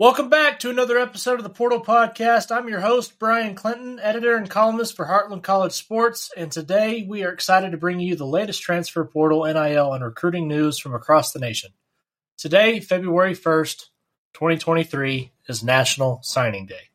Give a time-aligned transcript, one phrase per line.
[0.00, 2.56] Welcome back to another episode of the Portal Podcast.
[2.56, 7.24] I'm your host, Bryan Clinton, editor and columnist for Heartland College Sports, and today we
[7.24, 11.32] are excited to bring you the latest transfer portal, NIL, and recruiting news from across
[11.32, 11.72] the nation.
[12.36, 13.86] Today, February 1st,
[14.34, 16.90] 2023, is National Signing Day.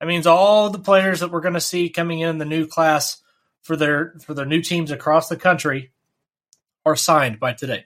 [0.00, 3.22] That means all the players that we're going to see coming in the new class
[3.62, 5.92] for their for their new teams across the country
[6.84, 7.84] are signed by today,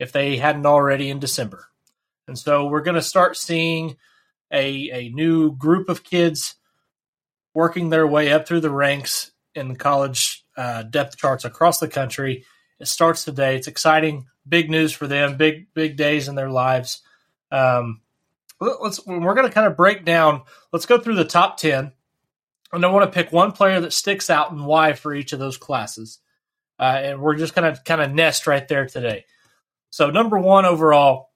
[0.00, 1.68] if they hadn't already in December.
[2.28, 3.96] And so we're going to start seeing
[4.52, 6.54] a, a new group of kids
[7.54, 11.88] working their way up through the ranks in the college uh, depth charts across the
[11.88, 12.44] country.
[12.78, 13.56] It starts today.
[13.56, 17.02] It's exciting, big news for them, big big days in their lives.
[17.50, 18.02] Um,
[18.60, 20.42] let's we're going to kind of break down.
[20.72, 21.92] Let's go through the top ten,
[22.72, 25.40] and I want to pick one player that sticks out and why for each of
[25.40, 26.20] those classes.
[26.78, 29.24] Uh, and we're just going to kind of nest right there today.
[29.90, 31.27] So number one overall,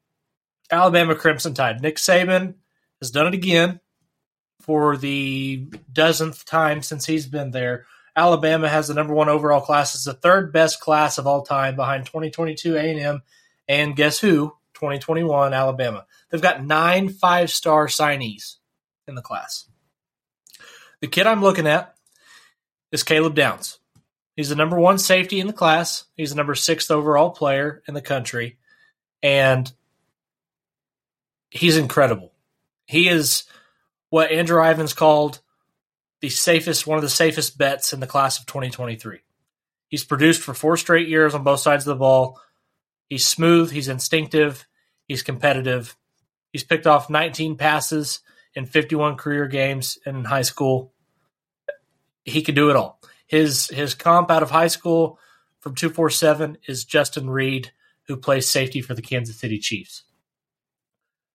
[0.73, 1.83] Alabama Crimson Tide.
[1.83, 2.55] Nick Saban
[3.01, 3.79] has done it again
[4.61, 7.85] for the dozenth time since he's been there.
[8.17, 9.95] Alabama has the number one overall class.
[9.95, 13.23] It's the third best class of all time behind 2022 A&M
[13.69, 14.55] and guess who?
[14.75, 16.07] 2021 Alabama.
[16.31, 18.57] They've got nine five-star signees
[19.07, 19.69] in the class.
[21.01, 21.95] The kid I'm looking at
[22.91, 23.79] is Caleb Downs.
[24.37, 26.05] He's the number one safety in the class.
[26.17, 28.59] He's the number sixth overall player in the country.
[29.23, 29.71] And
[31.53, 32.33] he's incredible.
[32.87, 33.45] He is
[34.09, 35.41] what Andrew Ivins called
[36.21, 39.21] the safest, one of the safest bets in the class of 2023.
[39.89, 42.41] He's produced for four straight years on both sides of the ball.
[43.09, 43.71] He's smooth.
[43.71, 44.67] He's instinctive.
[45.07, 45.97] He's competitive.
[46.53, 48.21] He's picked off 19 passes
[48.55, 50.93] in 51 career games in high school.
[52.25, 53.01] He can do it all.
[53.27, 55.19] His his comp out of high school
[55.61, 57.73] from 247 is Justin Reid,
[58.07, 60.05] who plays safety for the Kansas City Chiefs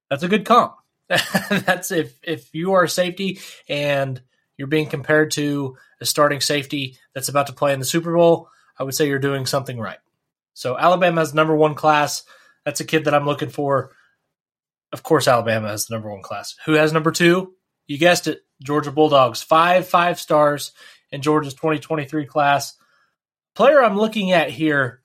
[0.09, 0.75] that's a good comp.
[1.09, 4.21] that's if if you are a safety and
[4.57, 8.49] you're being compared to a starting safety that's about to play in the Super Bowl,
[8.77, 9.99] I would say you're doing something right.
[10.53, 12.23] So Alabama has number one class.
[12.65, 13.91] That's a kid that I'm looking for.
[14.91, 16.55] Of course, Alabama has the number one class.
[16.65, 17.53] Who has number two?
[17.87, 19.41] You guessed it, Georgia Bulldogs.
[19.41, 20.73] Five five stars
[21.11, 22.73] in Georgia's 2023 class.
[23.55, 25.01] Player I'm looking at here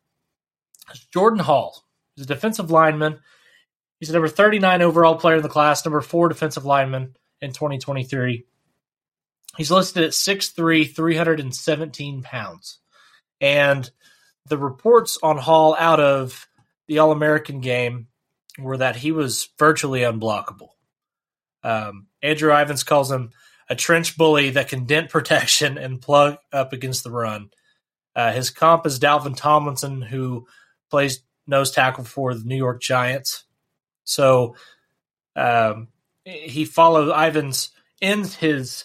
[0.92, 1.84] is Jordan Hall.
[2.16, 3.20] He's a defensive lineman.
[4.02, 8.44] He's the number 39 overall player in the class, number four defensive lineman in 2023.
[9.56, 12.80] He's listed at 6'3, 317 pounds.
[13.40, 13.88] And
[14.46, 16.48] the reports on Hall out of
[16.88, 18.08] the All American game
[18.58, 20.70] were that he was virtually unblockable.
[21.62, 23.30] Um, Andrew Ivins calls him
[23.70, 27.50] a trench bully that can dent protection and plug up against the run.
[28.16, 30.48] Uh, his comp is Dalvin Tomlinson, who
[30.90, 33.44] plays nose tackle for the New York Giants.
[34.04, 34.56] So
[35.36, 35.88] um,
[36.24, 37.70] he followed Ivins
[38.00, 38.84] ends his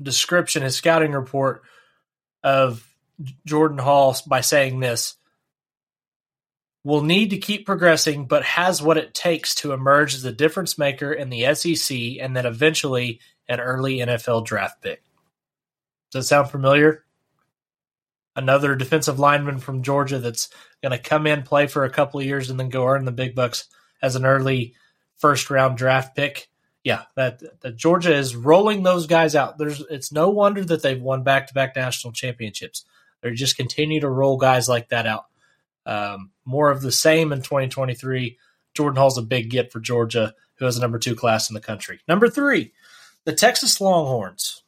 [0.00, 1.62] description, his scouting report
[2.42, 2.86] of
[3.46, 5.16] Jordan Hall by saying this
[6.84, 10.76] will need to keep progressing, but has what it takes to emerge as a difference
[10.76, 15.02] maker in the SEC and then eventually an early NFL draft pick.
[16.12, 17.04] Does that sound familiar?
[18.36, 20.50] Another defensive lineman from Georgia that's
[20.82, 23.12] going to come in, play for a couple of years, and then go earn the
[23.12, 23.66] big bucks
[24.04, 24.74] as an early
[25.16, 26.48] first round draft pick.
[26.82, 29.56] Yeah, that, that Georgia is rolling those guys out.
[29.56, 32.84] There's it's no wonder that they've won back to back national championships.
[33.22, 35.24] They just continue to roll guys like that out.
[35.86, 38.38] Um, more of the same in 2023.
[38.74, 41.60] Jordan Hall's a big get for Georgia, who has a number two class in the
[41.60, 42.00] country.
[42.06, 42.72] Number three,
[43.24, 44.62] the Texas Longhorns.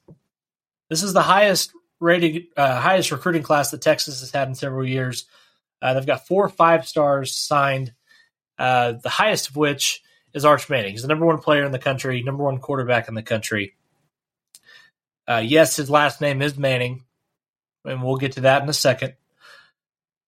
[0.89, 4.87] This is the highest rated, uh, highest recruiting class that Texas has had in several
[4.87, 5.27] years.
[5.83, 7.93] Uh, they've got four five stars signed
[8.59, 10.03] uh, the highest of which
[10.33, 10.93] is Arch Manning.
[10.93, 13.75] He's the number one player in the country, number one quarterback in the country.
[15.29, 17.05] Uh, yes, his last name is Manning,
[17.85, 19.15] and we'll get to that in a second.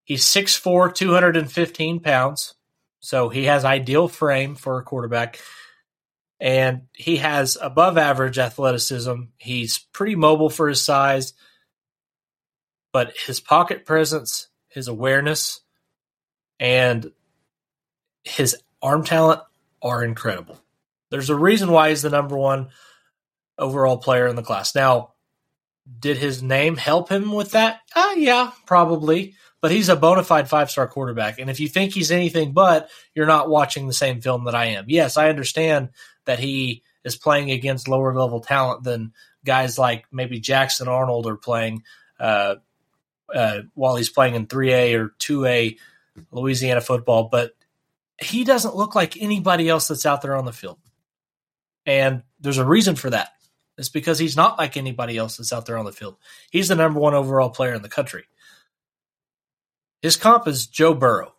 [0.05, 2.55] He's 6'4, 215 pounds,
[3.01, 5.39] so he has ideal frame for a quarterback.
[6.41, 9.15] And he has above average athleticism.
[9.37, 11.35] He's pretty mobile for his size,
[12.93, 15.61] but his pocket presence, his awareness,
[16.59, 17.13] and
[18.29, 19.41] his arm talent
[19.83, 20.61] are incredible.
[21.11, 22.69] There's a reason why he's the number one
[23.57, 24.75] overall player in the class.
[24.75, 25.15] Now,
[25.99, 27.81] did his name help him with that?
[27.95, 29.35] Uh, yeah, probably.
[29.61, 31.39] But he's a bona fide five star quarterback.
[31.39, 34.67] And if you think he's anything but, you're not watching the same film that I
[34.67, 34.85] am.
[34.89, 35.89] Yes, I understand
[36.27, 39.13] that he is playing against lower level talent than
[39.45, 41.83] guys like maybe Jackson Arnold are playing
[42.21, 42.57] uh,
[43.35, 45.79] uh, while he's playing in 3A or 2A
[46.31, 47.25] Louisiana football.
[47.25, 47.53] But
[48.21, 50.79] he doesn't look like anybody else that's out there on the field.
[51.87, 53.31] And there's a reason for that.
[53.79, 56.17] It's because he's not like anybody else that's out there on the field.
[56.51, 58.25] He's the number one overall player in the country.
[60.03, 61.35] His comp is Joe Burrow.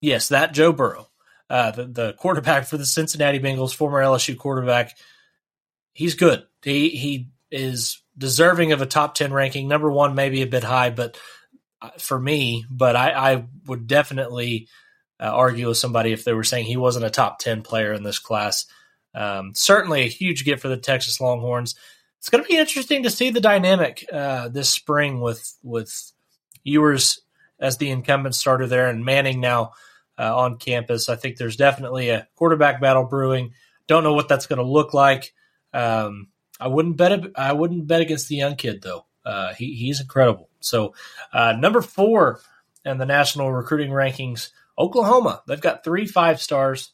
[0.00, 1.08] Yes, that Joe Burrow,
[1.50, 4.96] uh, the, the quarterback for the Cincinnati Bengals, former LSU quarterback.
[5.92, 6.44] He's good.
[6.62, 9.66] He he is deserving of a top ten ranking.
[9.66, 11.18] Number one, maybe a bit high, but
[11.82, 14.68] uh, for me, but I, I would definitely
[15.20, 18.02] uh, argue with somebody if they were saying he wasn't a top ten player in
[18.02, 18.66] this class.
[19.14, 21.74] Um, certainly a huge gift for the Texas Longhorns.
[22.18, 26.12] It's going to be interesting to see the dynamic uh, this spring with with
[26.64, 27.20] Ewers
[27.60, 29.72] as the incumbent starter there and Manning now
[30.18, 31.08] uh, on campus.
[31.08, 33.52] I think there's definitely a quarterback battle brewing.
[33.86, 35.32] Don't know what that's going to look like.
[35.72, 36.28] Um,
[36.60, 37.20] I wouldn't bet.
[37.36, 39.06] I wouldn't bet against the young kid though.
[39.24, 40.48] Uh, he, he's incredible.
[40.60, 40.94] So
[41.32, 42.40] uh, number four
[42.84, 45.42] in the national recruiting rankings, Oklahoma.
[45.46, 46.92] They've got three five stars.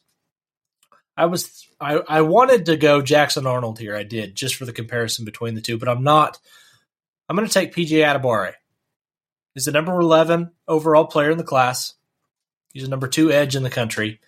[1.17, 3.95] I was I, I wanted to go Jackson Arnold here.
[3.95, 6.39] I did just for the comparison between the two, but I'm not.
[7.29, 8.53] I'm going to take PJ Adebawore.
[9.53, 11.93] He's the number 11 overall player in the class.
[12.73, 14.19] He's a number two edge in the country.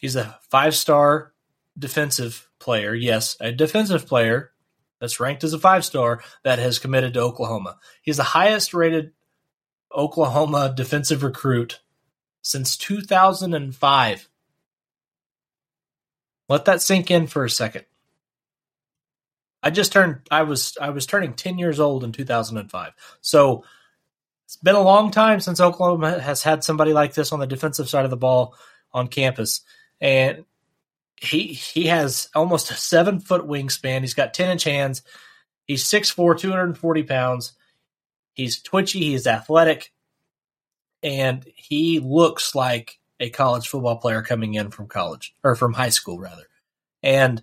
[0.00, 1.32] He's a five star
[1.76, 2.94] defensive player.
[2.94, 4.52] Yes, a defensive player
[5.00, 7.78] that's ranked as a five star that has committed to Oklahoma.
[8.02, 9.12] He's the highest rated
[9.94, 11.80] Oklahoma defensive recruit
[12.42, 14.28] since 2005.
[16.48, 17.84] Let that sink in for a second.
[19.62, 22.92] I just turned I was I was turning 10 years old in 2005.
[23.20, 23.64] So
[24.46, 27.88] it's been a long time since Oklahoma has had somebody like this on the defensive
[27.88, 28.54] side of the ball
[28.92, 29.62] on campus.
[30.00, 30.44] And
[31.16, 34.00] he he has almost a seven foot wingspan.
[34.00, 35.02] He's got 10 inch hands.
[35.64, 37.52] He's 6'4, 240 pounds.
[38.32, 39.92] He's twitchy, he's athletic,
[41.02, 45.88] and he looks like a college football player coming in from college or from high
[45.88, 46.48] school rather.
[47.02, 47.42] And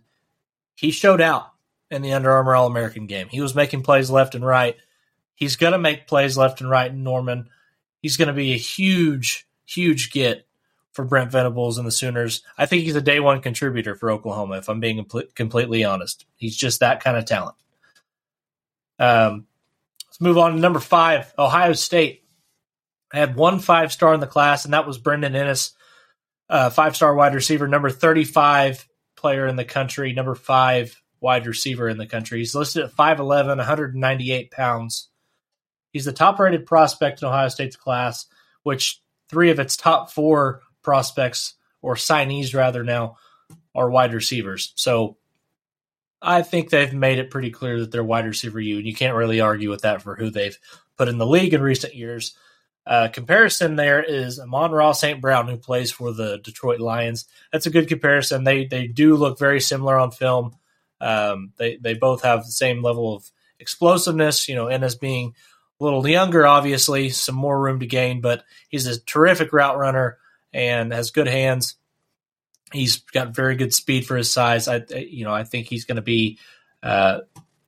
[0.76, 1.52] he showed out
[1.92, 3.28] in the Under Armour All American game.
[3.30, 4.76] He was making plays left and right.
[5.36, 7.50] He's going to make plays left and right in Norman.
[8.02, 10.46] He's going to be a huge, huge get
[10.92, 12.42] for Brent Venables and the Sooners.
[12.58, 15.06] I think he's a day one contributor for Oklahoma, if I'm being
[15.36, 16.26] completely honest.
[16.36, 17.56] He's just that kind of talent.
[18.98, 19.48] Um,
[20.08, 22.24] let's move on to number five, Ohio State.
[23.16, 25.72] I had one five star in the class, and that was Brandon Inniss,
[26.50, 31.88] uh, five star wide receiver, number 35 player in the country, number five wide receiver
[31.88, 32.40] in the country.
[32.40, 35.10] He's listed at 5'11, 198 pounds.
[35.92, 38.26] He's the top rated prospect in Ohio State's class,
[38.64, 43.18] which three of its top four prospects, or signees rather now,
[43.74, 44.74] are wide receivers.
[44.76, 45.18] So
[46.22, 49.16] I think they've made it pretty clear that they're wide receiver you, and you can't
[49.16, 50.58] really argue with that for who they've
[50.98, 52.36] put in the league in recent years.
[52.88, 55.20] Uh, comparison there is Amon-Ra St.
[55.20, 57.26] Brown, who plays for the Detroit Lions.
[57.52, 58.44] That's a good comparison.
[58.44, 60.56] They they do look very similar on film.
[61.02, 63.30] Um, they they both have the same level of
[63.60, 64.48] explosiveness.
[64.48, 65.34] You know, and as being
[65.80, 70.18] a little younger, obviously, some more room to gain, but he's a terrific route runner
[70.54, 71.76] and has good hands.
[72.72, 74.68] He's got very good speed for his size.
[74.68, 76.40] I, you know, I think he's going to be
[76.84, 77.20] uh,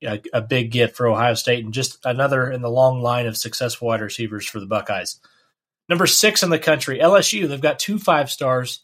[0.04, 3.36] a, a, big get for Ohio State and just another in the long line of
[3.36, 5.20] successful wide receivers for the Buckeyes.
[5.90, 7.48] Number six in the country, LSU.
[7.48, 8.82] They've got two five stars.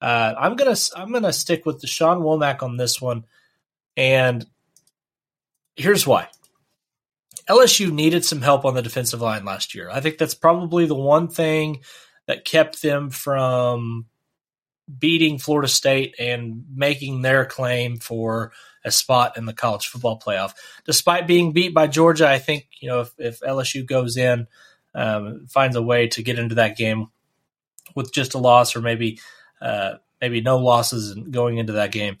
[0.00, 3.24] Uh, I'm gonna I'm gonna stick with Da'Shawn Womack on this one,
[3.96, 4.44] and
[5.76, 6.28] here's why.
[7.48, 9.90] LSU needed some help on the defensive line last year.
[9.90, 11.80] I think that's probably the one thing
[12.26, 14.06] that kept them from
[14.98, 18.52] beating Florida State and making their claim for
[18.84, 20.54] a spot in the college football playoff.
[20.84, 24.46] Despite being beat by Georgia, I think you know if, if LSU goes in,
[24.94, 27.08] um, finds a way to get into that game
[27.94, 29.20] with just a loss or maybe
[29.60, 32.18] uh, maybe no losses and going into that game.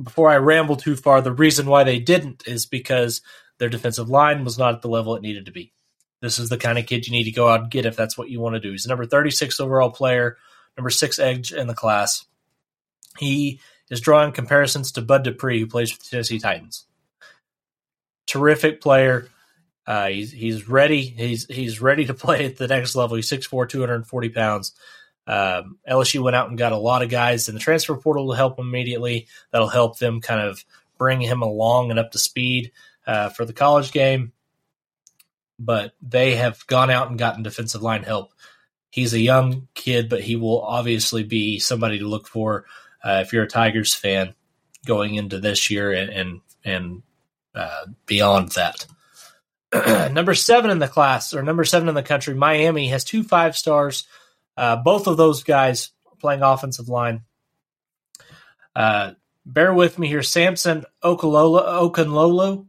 [0.00, 3.20] Before I ramble too far, the reason why they didn't is because
[3.58, 5.72] their defensive line was not at the level it needed to be.
[6.20, 8.16] This is the kind of kid you need to go out and get if that's
[8.16, 8.72] what you want to do.
[8.72, 10.36] He's number 36 overall player,
[10.76, 12.24] number six edge in the class.
[13.18, 13.60] He
[13.90, 16.84] is drawing comparisons to Bud Dupree, who plays for the Tennessee Titans.
[18.26, 19.28] Terrific player.
[19.86, 21.02] Uh, he's he's ready.
[21.02, 23.16] He's he's ready to play at the next level.
[23.16, 24.72] He's 6'4", 240 pounds.
[25.26, 28.36] Um, LSU went out and got a lot of guys in the transfer portal to
[28.36, 29.28] help immediately.
[29.50, 30.64] That'll help them kind of
[30.96, 32.72] bring him along and up to speed
[33.06, 34.32] uh, for the college game,
[35.58, 38.32] but they have gone out and gotten defensive line help.
[38.90, 42.64] He's a young kid, but he will obviously be somebody to look for
[43.08, 44.34] uh, if you're a Tigers fan
[44.86, 47.02] going into this year and and, and
[47.54, 48.86] uh, beyond that.
[50.12, 53.56] number seven in the class, or number seven in the country, Miami has two five
[53.56, 54.06] stars.
[54.56, 57.22] Uh, both of those guys playing offensive line.
[58.74, 59.12] Uh,
[59.46, 60.22] bear with me here.
[60.22, 62.66] Samson Okalola, Okunlolo.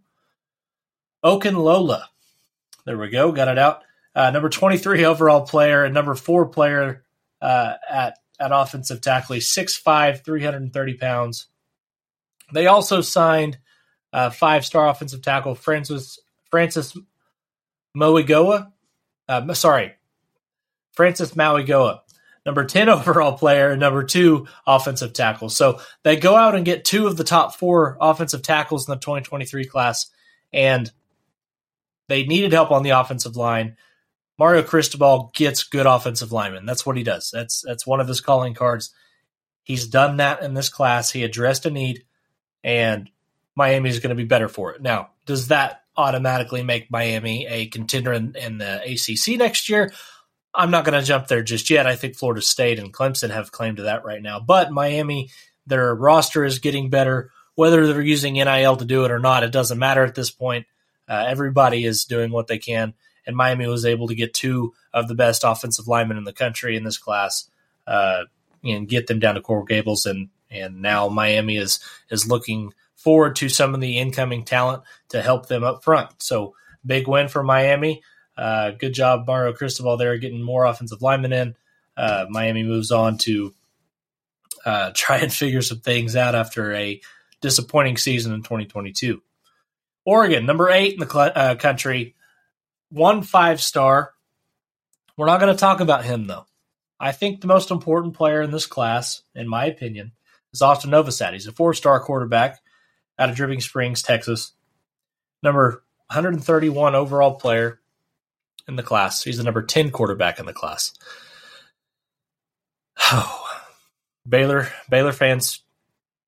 [1.24, 2.04] Okunlola.
[2.86, 3.32] There we go.
[3.32, 3.82] Got it out.
[4.16, 7.04] Uh, number 23 overall player and number four player
[7.42, 9.36] uh, at, at offensive tackle.
[9.36, 11.48] He's 6'5, 330 pounds.
[12.54, 13.58] They also signed
[14.12, 16.20] uh, five star offensive tackle Francis,
[16.50, 16.98] Francis
[17.96, 18.72] Moigoa.
[19.28, 19.94] Uh, sorry,
[20.94, 22.00] Francis Mauigoa
[22.46, 25.50] number 10 overall player, and number two offensive tackle.
[25.50, 29.00] So they go out and get two of the top four offensive tackles in the
[29.00, 30.08] 2023 class,
[30.52, 30.92] and
[32.08, 33.78] they needed help on the offensive line.
[34.40, 36.66] Mario Cristobal gets good offensive linemen.
[36.66, 37.30] That's what he does.
[37.32, 38.92] That's that's one of his calling cards.
[39.64, 41.12] He's done that in this class.
[41.12, 42.06] He addressed a need,
[42.64, 43.10] and
[43.56, 44.82] Miami is going to be better for it.
[44.82, 49.92] Now, does that automatically make Miami a contender in, in the ACC next year?
[50.56, 51.86] I'm not going to jump there just yet.
[51.86, 54.40] I think Florida State and Clemson have claim to that right now.
[54.40, 55.30] But Miami,
[55.68, 57.30] their roster is getting better.
[57.56, 60.66] Whether they're using NIL to do it or not, it doesn't matter at this point.
[61.08, 62.94] Uh, everybody is doing what they can,
[63.30, 66.76] and Miami was able to get two of the best offensive linemen in the country
[66.76, 67.48] in this class
[67.86, 68.24] uh,
[68.64, 70.08] and get them down to Coral Gables.
[70.08, 75.22] And and now Miami is is looking forward to some of the incoming talent to
[75.22, 76.10] help them up front.
[76.24, 78.02] So big win for Miami.
[78.36, 81.56] Uh, good job, Mario Cristobal, there getting more offensive linemen in.
[81.96, 83.54] Uh, Miami moves on to
[84.66, 87.00] uh, try and figure some things out after a
[87.42, 89.22] disappointing season in 2022.
[90.04, 92.16] Oregon, number eight in the cl- uh, country,
[92.90, 94.14] one five star.
[95.18, 96.46] We're not going to talk about him, though.
[97.00, 100.14] I think the most important player in this class, in my opinion,
[100.54, 101.34] is Austin Novosad.
[101.34, 102.60] He's a four star quarterback
[103.18, 104.54] out of Dripping Springs, Texas.
[105.42, 107.80] Number 131 overall player
[108.68, 109.24] in the class.
[109.24, 110.94] He's the number 10 quarterback in the class.
[113.12, 113.46] Oh,
[114.28, 115.62] Baylor, Baylor fans,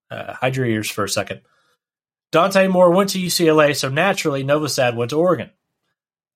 [0.10, 1.42] uh, hide your ears for a second.
[2.32, 5.52] Dante Moore went to UCLA, so naturally Novosad went to Oregon.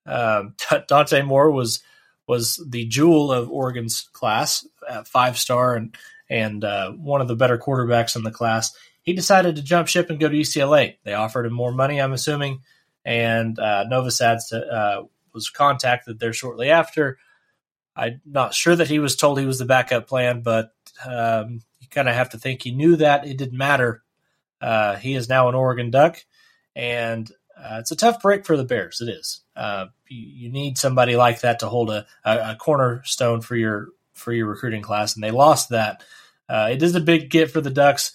[0.06, 0.56] Um,
[0.88, 1.82] Dante Moore was
[2.28, 4.66] was the jewel of Oregon's class,
[5.06, 5.96] five star and
[6.30, 8.76] and uh, one of the better quarterbacks in the class.
[9.02, 10.96] He decided to jump ship and go to UCLA.
[11.04, 12.62] They offered him more money, I'm assuming,
[13.04, 17.20] and uh, Novosad uh, was contacted there shortly after.
[17.96, 20.74] I'm not sure that he was told he was the backup plan, but
[21.06, 23.28] um, you kind of have to think he knew that.
[23.28, 24.04] It didn't matter.
[24.60, 26.18] Uh, he is now an Oregon Duck,
[26.76, 29.02] and uh, it's a tough break for the Bears.
[29.02, 29.42] It is.
[29.56, 33.90] Uh, you, you, need somebody like that to hold a, a, a, cornerstone for your
[34.14, 36.04] for your recruiting class, and they lost that.
[36.50, 38.12] Uh, it is a big get for the Ducks,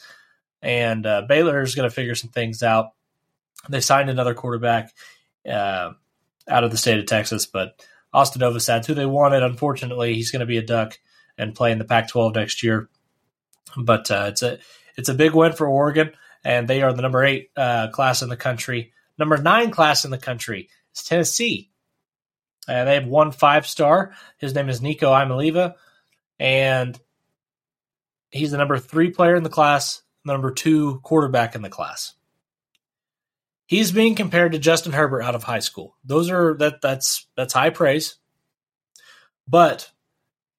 [0.61, 2.91] and uh, Baylor is going to figure some things out.
[3.69, 4.93] They signed another quarterback.
[5.49, 5.93] Uh,
[6.51, 7.47] out of the state of Texas.
[7.47, 7.83] But
[8.13, 10.99] Austin Novosad, who they wanted, unfortunately, he's going to be a Duck
[11.39, 12.89] and play in the Pac-12 next year.
[13.77, 14.59] But uh, it's a
[14.97, 16.11] it's a big win for Oregon,
[16.45, 18.93] and they are the number eight class in the country.
[19.21, 21.71] Number nine class in the country is Tennessee.
[22.67, 24.15] Uh, they have one five star.
[24.39, 25.75] His name is Nico Iamaleava,
[26.41, 26.99] and
[28.31, 32.15] he's the number three player in the class, number two quarterback in the class
[33.71, 35.97] he's being compared to Justin Herbert out of high school.
[36.05, 38.17] Those are that that's that's high praise.
[39.47, 39.89] But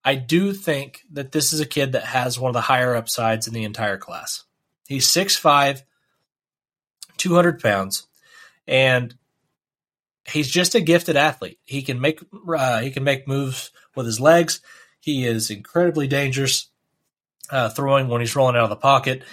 [0.03, 3.48] I do think that this is a kid that has one of the higher upsides
[3.48, 4.46] in the entire class.
[4.88, 5.84] He's 6'5,
[7.18, 8.08] 200 pounds,
[8.68, 9.15] and
[10.27, 11.60] he's just a gifted athlete.
[11.65, 12.22] He can make
[12.56, 14.62] uh, he can make moves with his legs.
[15.00, 16.70] He is incredibly dangerous
[17.50, 19.24] uh, throwing when he's rolling out of the pocket.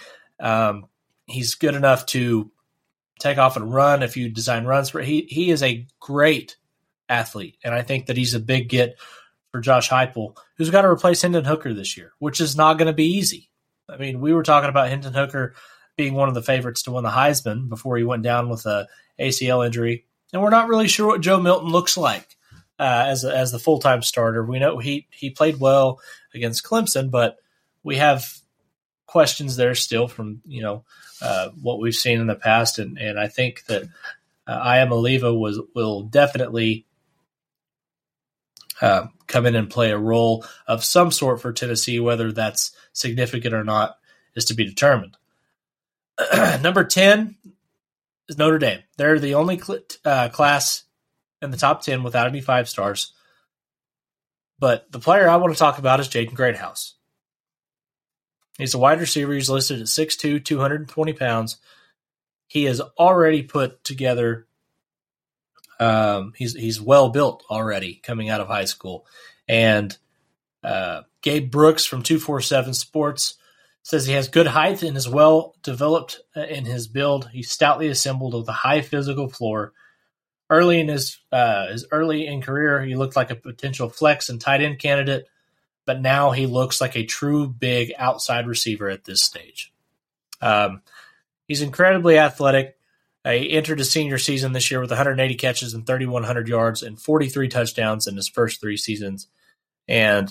[0.40, 0.86] Um,
[1.26, 2.50] he's good enough to
[3.18, 6.56] take off and run if you design runs for he he is a great
[7.08, 8.96] athlete and I think that he's a big get
[9.50, 12.86] for Josh Heupel who's got to replace Hendon Hooker this year which is not going
[12.86, 13.50] to be easy.
[13.88, 15.54] I mean, we were talking about Hendon Hooker
[15.98, 18.88] being one of the favorites to win the Heisman before he went down with a
[19.20, 22.36] ACL injury and we're not really sure what Joe Milton looks like
[22.78, 24.44] uh, as a, as the full time starter.
[24.44, 26.00] We know he he played well
[26.34, 27.36] against Clemson, but
[27.82, 28.26] we have
[29.06, 30.84] questions there still from you know
[31.22, 33.84] uh, what we've seen in the past, and and I think that
[34.46, 36.86] uh, Iamaleava was will definitely
[38.80, 43.54] uh, come in and play a role of some sort for Tennessee, whether that's significant
[43.54, 43.96] or not
[44.34, 45.16] is to be determined.
[46.62, 47.36] Number ten
[48.28, 48.80] is Notre Dame.
[48.96, 50.84] They're the only cl- uh, class
[51.40, 53.12] in the top ten without any five stars.
[54.58, 56.94] But the player I want to talk about is Jaden Greathouse.
[58.58, 59.32] He's a wide receiver.
[59.32, 61.58] He's listed at 6'2", 220 pounds.
[62.48, 64.46] He has already put together.
[65.78, 69.06] Um, he's he's well built already coming out of high school,
[69.46, 69.96] and
[70.64, 73.37] uh, Gabe Brooks from two four seven Sports
[73.88, 77.30] Says he has good height and is well developed uh, in his build.
[77.32, 79.72] He's stoutly assembled with a high physical floor.
[80.50, 84.38] Early in his uh, his early in career, he looked like a potential flex and
[84.38, 85.24] tight end candidate,
[85.86, 89.72] but now he looks like a true big outside receiver at this stage.
[90.42, 90.82] Um,
[91.46, 92.76] he's incredibly athletic.
[93.24, 97.48] He entered his senior season this year with 180 catches and 3,100 yards and 43
[97.48, 99.28] touchdowns in his first three seasons.
[99.88, 100.30] And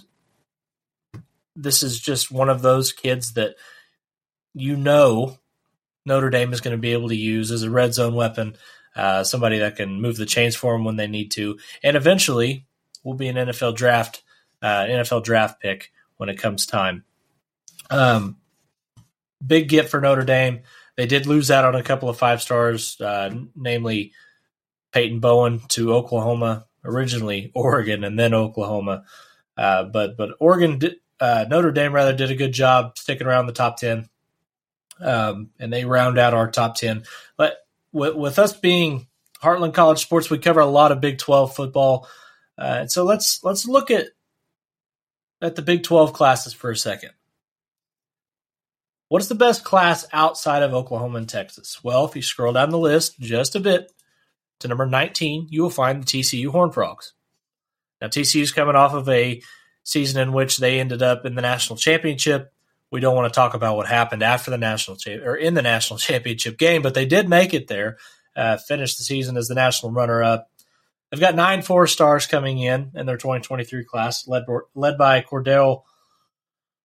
[1.58, 3.56] this is just one of those kids that
[4.54, 5.38] you know
[6.06, 8.56] Notre Dame is going to be able to use as a red zone weapon,
[8.96, 12.66] uh, somebody that can move the chains for them when they need to, and eventually
[13.04, 14.24] will be an NFL draft
[14.62, 17.04] uh, NFL draft pick when it comes time.
[17.90, 18.38] Um,
[19.46, 20.62] big get for Notre Dame.
[20.96, 24.14] They did lose out on a couple of five stars, uh, namely
[24.92, 29.04] Peyton Bowen to Oklahoma, originally Oregon and then Oklahoma.
[29.58, 33.48] Uh, but but Oregon did, uh, Notre Dame rather did a good job sticking around
[33.48, 34.08] the top ten,
[35.00, 37.04] um, and they round out our top ten.
[37.38, 37.58] But
[37.92, 39.08] with, with, us being
[39.42, 42.08] Heartland College Sports, we cover a lot of Big Twelve football,
[42.58, 44.08] uh, so let's let's look at
[45.42, 47.12] at the Big Twelve classes for a second.
[49.10, 51.82] What is the best class outside of Oklahoma and Texas?
[51.82, 53.92] Well, if you scroll down the list just a bit
[54.60, 57.14] to number 19, you will find the TCU Horned Frogs.
[58.02, 59.42] Now, TCU is coming off of a
[59.84, 62.54] season in which they ended up in the national championship.
[62.92, 65.62] We don't want to talk about what happened after the national cha- or in the
[65.62, 67.98] national championship game, but they did make it there.
[68.36, 70.50] Uh, finished the season as the national runner-up.
[71.10, 74.44] They've got nine four stars coming in in their 2023 class, led
[74.76, 75.84] led by Cordell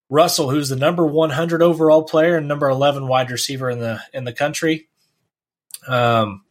[0.09, 4.23] Russell, who's the number 100 overall player and number 11 wide receiver in the in
[4.23, 4.87] the country.
[5.87, 6.42] Um,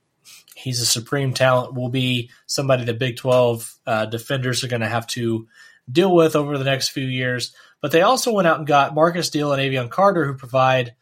[0.62, 1.75] he's a supreme talent.
[1.75, 5.49] Will be somebody the Big 12 uh, defenders are going to have to
[5.90, 7.54] deal with over the next few years.
[7.81, 10.95] But they also went out and got Marcus Deal and Avion Carter, who provide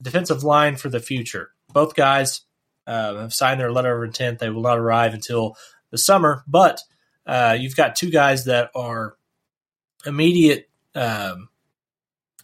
[0.00, 1.50] defensive line for the future.
[1.72, 2.42] Both guys
[2.86, 4.38] uh, have signed their letter of intent.
[4.38, 5.56] They will not arrive until
[5.90, 6.80] the summer, but
[7.26, 9.16] uh, you've got two guys that are
[10.06, 11.48] immediate um,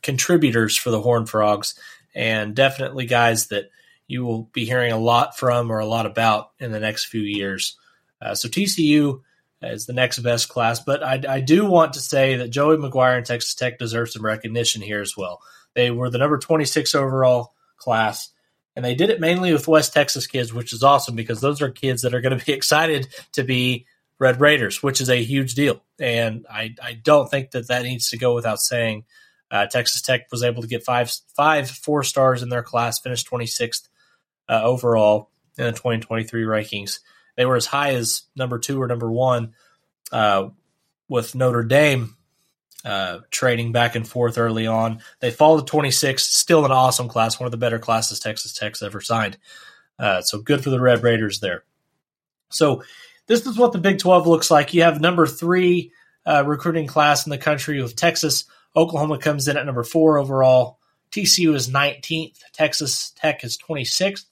[0.02, 1.78] contributors for the Horned Frogs,
[2.14, 3.70] and definitely guys that
[4.06, 7.22] you will be hearing a lot from or a lot about in the next few
[7.22, 7.76] years.
[8.20, 9.20] Uh, so TCU
[9.62, 10.80] is the next best class.
[10.80, 14.24] But I, I do want to say that Joey McGuire and Texas Tech deserve some
[14.24, 15.40] recognition here as well.
[15.74, 18.30] They were the number 26 overall class,
[18.76, 21.70] and they did it mainly with West Texas kids, which is awesome because those are
[21.70, 23.86] kids that are going to be excited to be
[24.18, 25.82] Red Raiders, which is a huge deal.
[25.98, 29.04] And I, I don't think that that needs to go without saying.
[29.50, 33.30] Uh, Texas Tech was able to get five five four stars in their class, finished
[33.30, 33.88] 26th
[34.48, 37.00] uh, overall in the 2023 rankings.
[37.37, 39.54] They were as high as number two or number one,
[40.12, 40.48] uh,
[41.09, 42.16] with Notre Dame
[42.85, 45.00] uh, trading back and forth early on.
[45.20, 48.83] They fall to 26, still an awesome class, one of the better classes Texas Tech's
[48.83, 49.38] ever signed.
[49.98, 51.64] Uh, so good for the Red Raiders there.
[52.50, 52.83] So
[53.26, 54.74] this is what the Big 12 looks like.
[54.74, 55.92] You have number three
[56.26, 58.44] uh, recruiting class in the country with Texas.
[58.76, 60.78] Oklahoma comes in at number four overall.
[61.11, 62.38] TCU is 19th.
[62.52, 64.24] Texas Tech is 26th.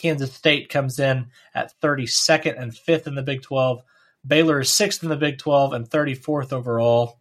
[0.00, 3.82] Kansas State comes in at 32nd and 5th in the Big 12.
[4.26, 7.20] Baylor is 6th in the Big 12 and 34th overall.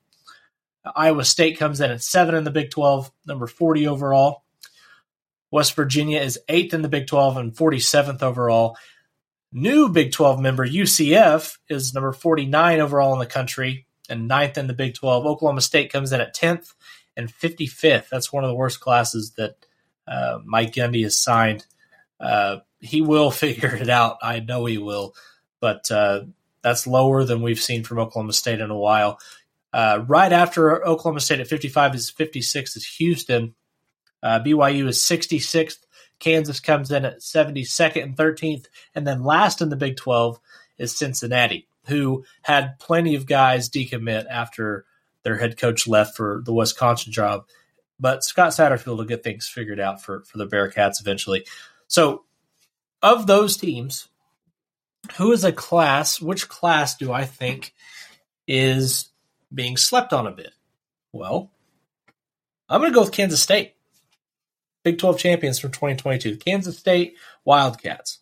[0.96, 4.44] Iowa State comes in at 7 in the Big 12, number 40 overall.
[5.52, 8.78] West Virginia is 8th in the Big 12 and 47th overall.
[9.52, 14.68] New Big 12 member UCF is number 49 overall in the country and 9th in
[14.68, 15.26] the Big 12.
[15.26, 16.74] Oklahoma State comes in at 10th
[17.18, 18.10] and 55th.
[18.10, 19.66] That's one of the worst classes that
[20.08, 21.66] uh, Mike Gundy has signed.
[22.20, 24.18] Uh, he will figure it out.
[24.22, 25.16] I know he will,
[25.60, 26.22] but uh,
[26.62, 29.20] that's lower than we've seen from Oklahoma State in a while.
[29.72, 33.54] Uh, right after Oklahoma State at 55 is 56 is Houston.
[34.22, 35.80] Uh, BYU is 66th.
[36.20, 38.66] Kansas comes in at 72nd and 13th.
[38.94, 40.40] And then last in the Big 12
[40.78, 44.86] is Cincinnati, who had plenty of guys decommit after
[45.24, 47.46] their head coach left for the Wisconsin job.
[48.00, 51.46] But Scott Satterfield will get things figured out for, for the Bearcats eventually.
[51.90, 52.24] So
[53.02, 54.08] of those teams,
[55.18, 56.22] who is a class?
[56.22, 57.74] Which class do I think
[58.48, 59.10] is
[59.54, 60.54] being slept on a bit?
[61.12, 61.52] Well,
[62.70, 63.74] I'm going to go with Kansas State.
[64.84, 66.38] Big 12 champions from 2022.
[66.38, 68.20] Kansas State Wildcats.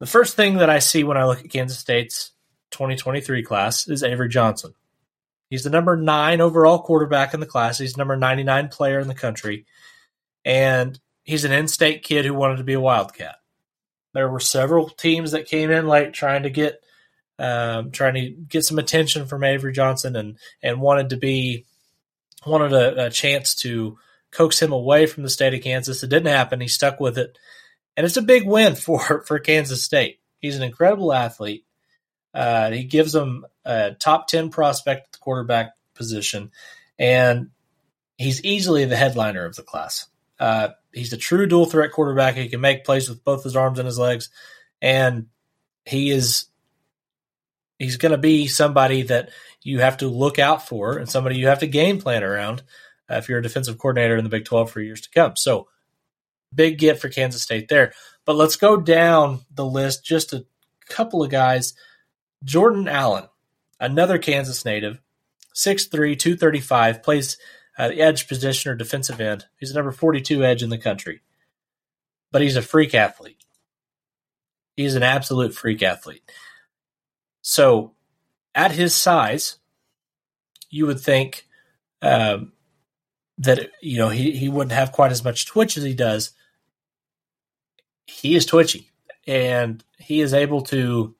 [0.00, 2.32] The first thing that I see when I look at Kansas State's
[2.70, 4.74] 2023 class is Avery Johnson.
[5.50, 7.78] He's the number nine overall quarterback in the class.
[7.78, 9.66] He's number 99 player in the country.
[10.44, 13.36] And he's an in-state kid who wanted to be a Wildcat.
[14.14, 16.80] There were several teams that came in late trying to get
[17.38, 21.66] um, trying to get some attention from Avery Johnson and and wanted to be
[22.46, 23.98] wanted a, a chance to
[24.30, 26.02] coax him away from the state of Kansas.
[26.02, 26.62] It didn't happen.
[26.62, 27.38] He stuck with it.
[27.94, 30.20] And it's a big win for, for Kansas State.
[30.38, 31.64] He's an incredible athlete.
[32.32, 36.52] Uh, he gives them a top 10 prospect at the quarterback position,
[36.98, 37.50] and
[38.16, 40.06] he's easily the headliner of the class.
[40.38, 42.36] Uh, he's a true dual threat quarterback.
[42.36, 44.30] He can make plays with both his arms and his legs,
[44.80, 45.26] and
[45.84, 46.46] he is
[47.78, 49.30] he's going to be somebody that
[49.62, 52.62] you have to look out for and somebody you have to game plan around
[53.10, 55.36] uh, if you're a defensive coordinator in the Big 12 for years to come.
[55.36, 55.68] So,
[56.54, 57.92] big get for Kansas State there.
[58.24, 60.46] But let's go down the list just a
[60.88, 61.74] couple of guys.
[62.44, 63.24] Jordan Allen,
[63.80, 65.00] another Kansas native,
[65.54, 67.36] 6'3, 235, plays
[67.78, 69.46] uh, the edge position or defensive end.
[69.56, 71.20] He's the number 42 edge in the country.
[72.32, 73.44] But he's a freak athlete.
[74.76, 76.22] He's an absolute freak athlete.
[77.40, 77.94] So,
[78.54, 79.56] at his size,
[80.68, 81.46] you would think
[82.02, 82.52] um,
[83.38, 86.32] that you know he, he wouldn't have quite as much twitch as he does.
[88.06, 88.90] He is twitchy,
[89.26, 91.14] and he is able to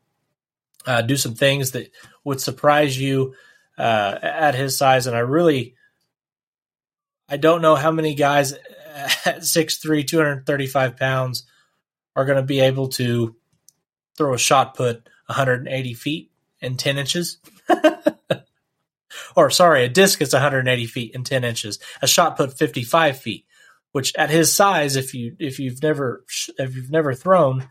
[0.86, 1.90] uh, do some things that
[2.24, 3.34] would surprise you
[3.78, 5.06] uh, at his size.
[5.06, 5.74] And I really,
[7.28, 11.44] I don't know how many guys at 6'3", 235 pounds
[12.16, 13.36] are going to be able to
[14.16, 17.38] throw a shot put 180 feet and 10 inches.
[19.36, 21.78] or sorry, a disc is 180 feet and 10 inches.
[22.02, 23.46] A shot put 55 feet,
[23.92, 26.24] which at his size, if you if you've never
[26.58, 27.68] if you've never thrown,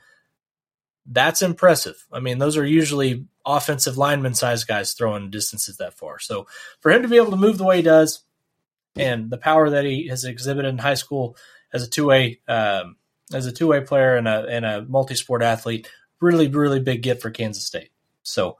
[1.05, 2.05] that's impressive.
[2.11, 6.19] I mean, those are usually offensive lineman size guys throwing distances that far.
[6.19, 6.47] So
[6.79, 8.23] for him to be able to move the way he does,
[8.99, 11.37] and the power that he has exhibited in high school
[11.73, 12.97] as a two way um,
[13.33, 17.01] as a two way player and a and a multi sport athlete, really really big
[17.03, 17.91] get for Kansas State.
[18.23, 18.57] So.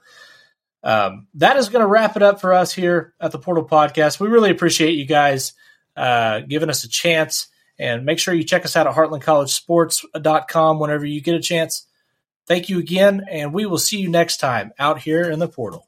[0.83, 4.21] Um, that is going to wrap it up for us here at the Portal Podcast.
[4.21, 5.53] We really appreciate you guys
[5.97, 7.47] uh, giving us a chance.
[7.79, 11.85] And make sure you check us out at heartlandcollegesports.com whenever you get a chance.
[12.47, 15.86] Thank you again, and we will see you next time out here in the portal.